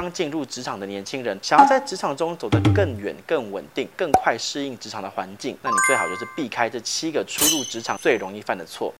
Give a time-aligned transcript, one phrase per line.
[0.00, 8.94] 刚进入职场的年轻人，想要在职场中走得更远、更稳定、更快适应职场的环境，那你最好就是避开这七个初入职场最容易犯的错。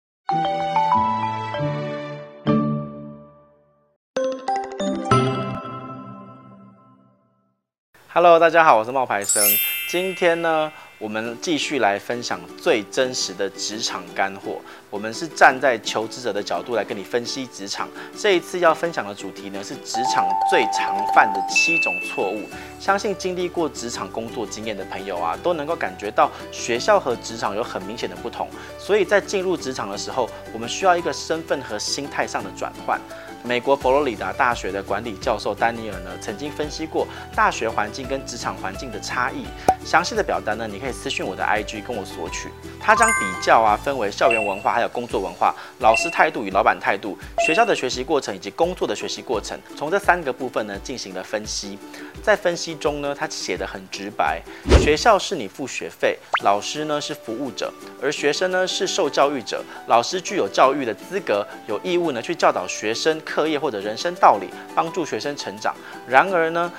[8.13, 9.41] Hello，大家好，我是冒牌生。
[9.89, 14.61] 今天呢，我们继续来分享最真实的职场干货。
[14.91, 17.89] 我们是站在求职者的角度来跟你分析职场。
[18.17, 22.43] 这一次要分享的主题呢，是职场最常犯的七种错误。
[22.81, 28.49] 相信经历过职场工作经验的朋友啊，都能够感觉到学校和职场有很明显的不同。
[28.77, 33.01] 所以在进入职场的时候，我们需要一个身份和心态上的转换。
[33.49, 39.47] 美国佛罗里达大学的管理教授丹尼尔呢，曾经分析过大学环境跟职场环境的差异。
[39.87, 42.51] 详细的表单呢，你可以私讯我的 IG 跟我索取。
[42.79, 47.17] 他将比较啊分为校园文化、还有工作文化、老师态度与老板态度、
[47.47, 51.79] 学校的学习过程以及工作的学习过程，从这三个部分呢进行了分析。
[52.23, 54.43] 在分析中呢，他写得很直白：
[54.79, 59.65] 学校是你付学费，老师呢是服务者，而学生呢是受教育者。
[59.87, 63.19] 老师具有教育的资格，有义务呢去教导学生。
[63.47, 65.75] 业或者人生道理，帮助学生成长。
[66.07, 66.73] 然而呢，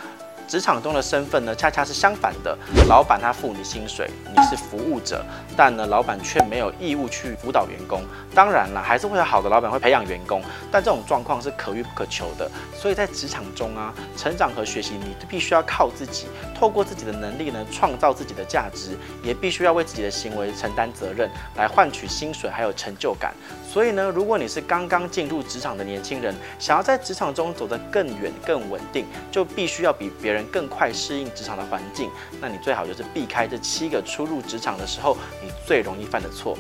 [0.49, 2.57] 职场中的身份呢，恰恰是相反的。
[2.87, 5.23] 老板他付你薪水，你是服务者，
[5.55, 8.01] 但呢，老板却没有义务去辅导员工。
[8.33, 12.49] 当然了，还是会有好的老板会培养员工，但这种状况是可遇不可求的。
[12.73, 16.25] 所以在职场中啊，成长和学习，你必须要靠自己，
[16.57, 23.35] 透过自己的能力呢，创造自己的价值，也必须要为自己的行为承担责任，来换取薪水还有成就感。
[23.71, 32.09] 所以呢，如果你是刚刚进入职场的年轻人，想要在职场中走得更远、更稳定，就必须要比别人更快适应职场的环境。
[32.41, 36.57] 那你最好就是避开这七个初入职场的时候你最容易犯的错。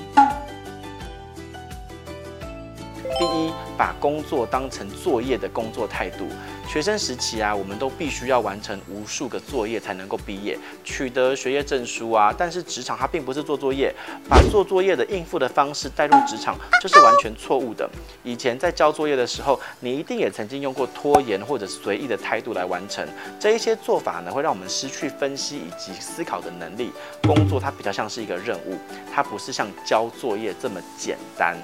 [3.17, 6.25] 第一，把工作当成作业的工作态度。
[6.69, 12.31] 学生时期啊，我们都必须要完成无数个作业才能够毕业，取得学业证书啊。
[12.37, 13.91] 但是职场它并不是做作业，
[14.29, 17.89] 把做作业的应付的方式带入职场，这是完全错误的。
[18.23, 23.03] 以前在交作业的时候，你一定也曾经用过拖延或者随意的态度来完成。
[23.39, 26.91] 这一些做法呢，会让我们失去分析以及思考的能力。
[27.23, 28.77] 工作它比较像是一个任务，
[29.11, 31.57] 它不是像交作业这么简单。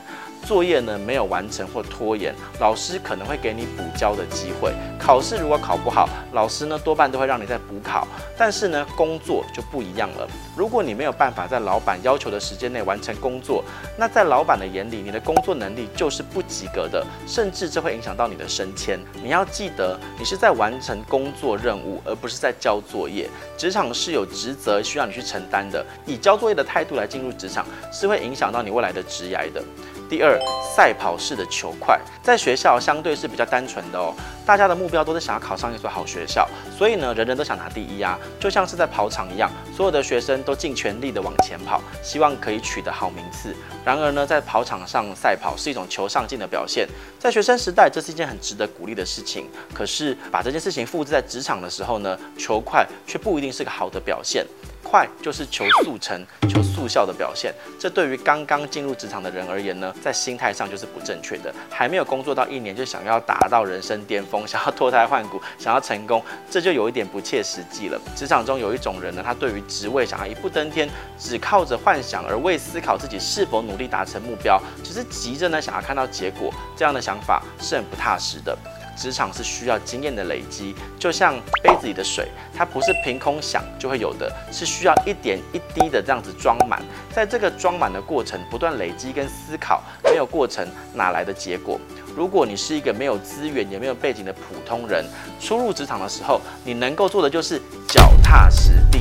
[0.44, 4.72] 作业呢，没有完成或拖延，老师可能会给你补交的机会。
[5.00, 8.08] 考试如果考不好，老师呢多半都会让你再补考。
[8.38, 10.28] 但是呢，工作就不一样了。
[10.58, 13.64] 如果你没有办法在老板要求的时间内完成工作，
[13.98, 19.00] 那在老板的眼里，你的工作能力就是不及格的，甚至这会影响到你的升迁。
[19.24, 23.30] 你要记得，你是在完成工作任务，而不是在交作业。
[23.58, 29.64] 职场是有职责需要你去承担的，以交作业的态度来进入职场，是会影响到你未来的职涯的。
[30.10, 30.40] 第二，
[30.76, 34.14] 赛跑式的求快，在学校相对是比较单纯的哦，
[34.46, 43.56] 大家的目标都是想要考上一所好学校，所以呢，人人都想拿第一啊，就像是在跑场一样，所有的学生都尽全力的往前跑，希望可以取得好名次。
[43.84, 46.88] 然而呢，在跑场上赛跑是一种求上进的表现，
[47.20, 49.48] 在学生时代，这是一件很值得鼓励的事情。
[49.74, 54.46] 可是把这件事情复制在职场的时候呢，求快却不一定是个好的表现。
[54.86, 61.52] 快就是求速成、求速效的表现，这对于刚刚进入职场的人而言呢，在心态上就是不正确的。
[61.72, 68.00] 还没有工作到一年就想要达到人生巅峰， 想要脱胎换骨，想要成功，这就有一点不切实际了。
[68.16, 78.56] 职场中有一种人呢，他对于职位想要一步登天，只靠着幻想而未思考自己是否努力达成目标，只是急着呢想要看到结果，这样的想法是很不踏实的。
[78.96, 86.82] 职场是需要经验的累积，就像杯子里的水，它不是凭空想就会有的，是需要一点一滴的这样子装满。
[87.14, 91.80] 在这个装满的过程，不断累积跟思考，没有过程哪来的结果？
[92.16, 95.04] 如果你是一个没有资源也没有背景的普通人，
[95.40, 99.00] 初入职场的时候，你能够做的就是脚踏实地。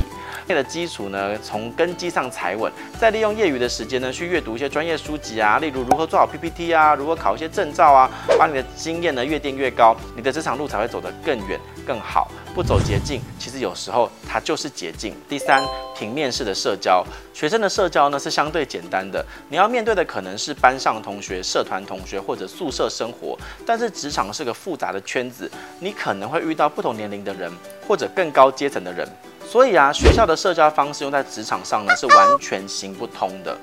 [0.52, 12.28] 的基础呢，从根基上踩稳，再利用业余的时间呢，去阅读一些专业书籍啊，例如如何做好 PPT 啊，如何考一些证照啊，把你的经验呢越垫越高，你的职场路才会走得更远更好。
[12.54, 15.12] 不走捷径，其实有时候它就是捷径。
[15.28, 15.60] 第三，
[15.98, 23.36] 平面式的社交，学生的社交呢是相对简单的，你要面对的可能是班上同学、社团同学或者宿舍生活，
[23.66, 25.50] 但是职场是个复杂的圈子，
[25.80, 27.50] 你可能会遇到不同年龄的人
[27.88, 29.04] 或者更高阶层的人。
[29.46, 33.56] 所以啊，学校的社交方式用在职场上呢，是完全行不通的。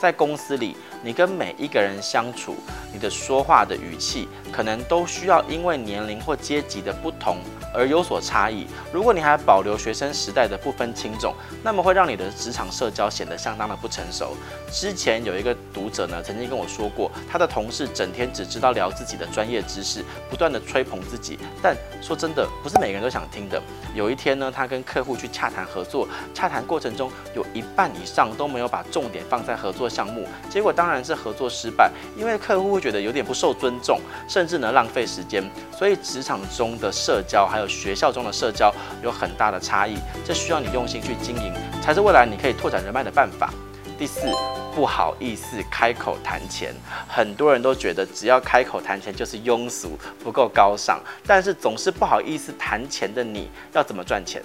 [0.00, 2.56] 在公司里，你跟每一个人相处，
[2.90, 7.36] 你的说话的语气，可能都需要因为年龄或阶级的不同
[7.74, 8.66] 而有所差异。
[8.90, 14.34] 如果你还保留学生时代的不分轻重，那么会让你的职场社交显得相当的不成熟。
[14.72, 21.38] 之前有一个读者呢，曾经跟我说过，他的同事整天只知道聊自己的专业知识，不断的吹捧自己。
[21.62, 23.60] 但说真的，不是每个人都想听的。
[23.94, 35.44] 有一天呢，他跟客户去洽谈合作，洽谈过程中有一半以上都没有把重点放在合作项目，结果当然是合作失败，因为客户会觉得有点不受尊重，甚至呢浪费时间。
[35.76, 38.72] 所以职场中的社交还有学校中的社交
[39.02, 41.52] 有很大的差异，这需要你用心去经营，
[41.82, 43.52] 才是未来你可以拓展人脉的办法。
[43.98, 44.32] 第四，
[44.74, 46.74] 不好意思开口谈钱，
[47.06, 54.42] 很多人都觉得只要开口谈钱就是庸俗，不够高尚，但是总是不好意思谈钱的你，要怎么赚钱？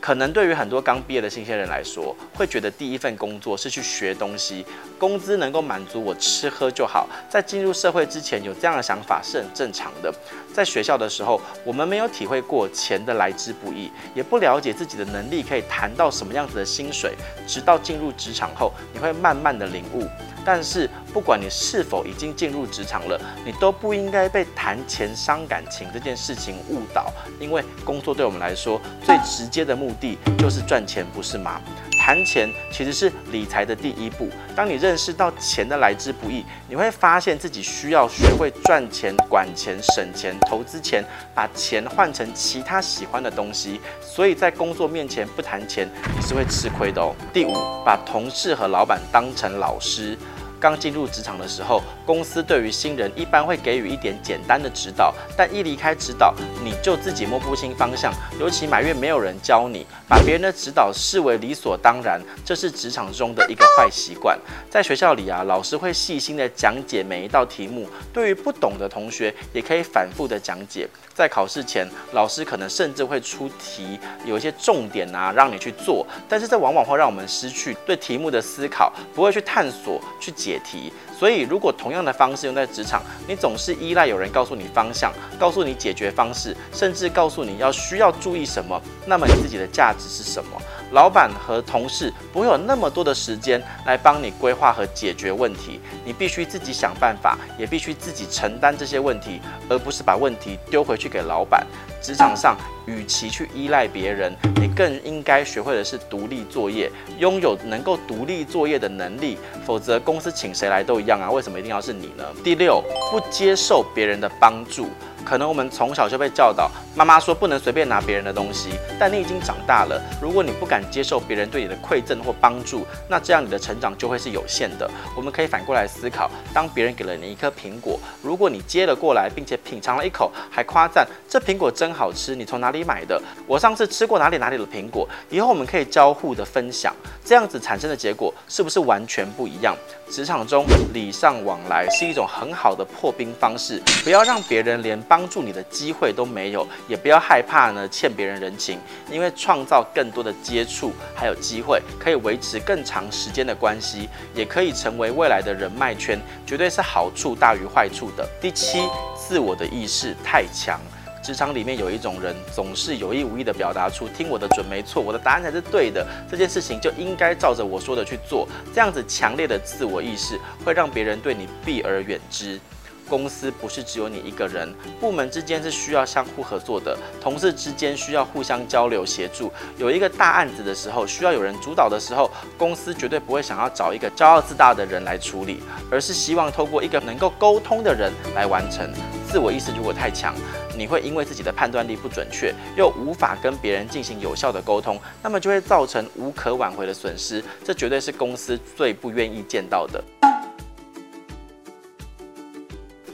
[0.00, 4.64] 可能对于很多刚毕业的新鲜人来说，会觉得第一份工作是去学东西，
[4.98, 7.08] 工资能够满足我吃喝就好。
[7.28, 10.12] 在进入社会之前有这样的想法是很正常的。
[10.54, 17.14] 在学校的时候，我们没有体会过钱的来之不易，也不了解自己的能力可以谈到什么样子的薪水。
[17.46, 20.06] 直到进入职场后，你会慢慢的领悟。
[20.46, 27.12] 但是，不管你是否已经进入职场了，你都不应该被谈钱伤感情这件事情误导。
[27.40, 31.60] 因为工作对我们来说，最直接的目的就是赚钱，不是吗？
[31.98, 34.28] 谈钱其实是理财的第一步。
[34.54, 41.04] 当你认识到钱的来之不易，你会发现自己需要学会赚钱、管钱、省钱、投资钱，
[41.34, 43.80] 把钱换成其他喜欢的东西。
[44.00, 47.12] 所以在工作面前不谈钱，你是会吃亏的哦。
[47.32, 47.52] 第五，
[47.84, 50.16] 把同事和老板当成老师。
[50.58, 64.38] 刚进入职场的时候，公司对于新人一般会给予一点简单的指导，但一离开指导，你就自己摸不清方向，尤其满月没有人教你，把别人的指导视为理所当然，这是职场中的一个坏习惯。
[64.70, 70.88] 在学校里啊，老师会细心的讲解每一道题目，对于不懂的同学也可以反复的讲解。
[71.16, 80.92] 在考试前，老师可能甚至会出题，有一些重点啊，让你去做，但是这往往会让我们失去对题目的思考，不会去探索去解题。
[81.18, 90.60] 所以，如果同样的方式用在职场，你总是依赖有人告诉你方向，告诉你解决方式，甚至告诉你要需要注意什么，那么你自己的价值是什么？
[90.92, 101.66] 老板和同事不会有那么多的时间来帮你规划和解决问题，你必须自己想办法，也必须自己承担这些问题，而不是把问题丢回去给老板。
[102.00, 102.56] 职场上，
[102.86, 106.88] 与其去依赖别人，你更应该学会的是独立作业，
[107.18, 109.36] 拥有能够独立作业的能力。
[109.64, 112.24] 否则，公司请谁来都一样啊，为什么一定要是你呢？
[112.44, 112.80] 第六，
[113.10, 114.88] 不接受别人的帮助。
[115.26, 120.00] 可能我们从小就被教导，妈妈说不能随便拿别人的东西，但你已经长大了。
[120.22, 124.88] 如果你不敢接受别人对你的馈赠或帮助，那这样你的成长就会是有限的。
[125.16, 133.20] 我们可以反过来思考，当别人给了你一颗苹果，如果你接了过来，并且品尝了一口，还夸赞这苹果真好吃，你从哪里买的？
[133.48, 135.08] 我上次吃过哪里哪里的苹果。
[135.28, 136.94] 以后我们可以交互的分享，
[137.24, 139.76] 这样子产生的结果是不是完全不一样？
[140.08, 148.78] 职场中礼尚往来是一种很好的破冰方式，不要让别人连帮帮助你的机会都没有，也不要害怕呢欠别人人情，
[149.10, 158.28] 因为创造更多的接触还有机会，可以维持更长时间的关系，也可以成为未来的人脉圈，绝对是好处大于坏处的。
[158.42, 158.86] 第七，
[159.16, 160.78] 自我的意识太强。
[161.22, 168.46] 职场里面有一种人，总是有意无意地表达出“听我的准没错，我的答案才是对的”，这件事情就应该照着我说的去做。
[168.74, 172.60] 这样子强烈的自我意识会让别人对你避而远之。
[173.08, 179.52] 公司不是只有你一个人，部门之间是需要相互合作的，同事之间需要互相交流协助。
[179.78, 188.92] 有一个大案子的时候，需要有人主导的时候，公司绝对不会想要找一个骄傲自大的人来处理，而是希望透过一个能够沟通的人来完成。
[189.28, 190.34] 自我意识如果太强，
[190.76, 197.42] 你会因为自己的判断力不准确，又无法跟别人进行有效的沟通，那么就会造成无可挽回的损失。
[197.64, 200.02] 这绝对是公司最不愿意见到的。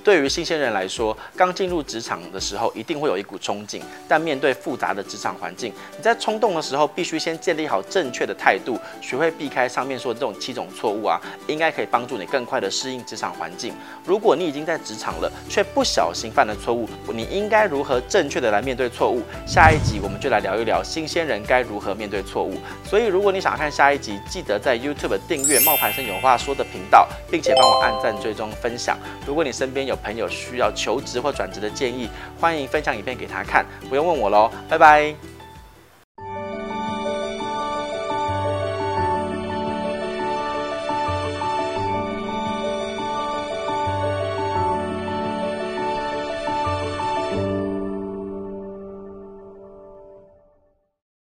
[0.04, 3.80] 对于新鲜人来说，刚进入职场的时候，一定会有一股冲劲。
[4.09, 13.73] 但面对复杂的职场环境，你在冲动的时候，必须先建立好正确的态度，学会避开上面说的这种七种错误啊，应该可以帮助你更快的适应职场环境。
[14.04, 19.23] 如果你已经在职场了，却不小心犯了错误，你应该如何正确的来面对错误？
[19.47, 22.54] 下一集我们就来聊一聊新鲜人该如何面对错误。
[22.85, 28.99] 所以，如果你想看下一集，记得在 YouTube 订阅冒牌生有话说的频道，并且帮我按赞、追踪、分享。
[29.26, 32.08] 如果你身边有有朋友需要求职或转职的建议，
[32.40, 35.32] 欢迎分享影片给他看，不用问我喽，拜拜。